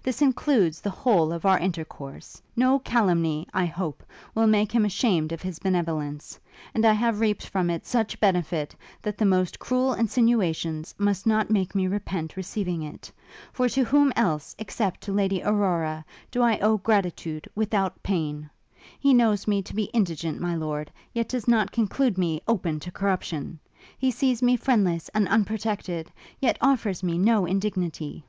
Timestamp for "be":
19.74-19.90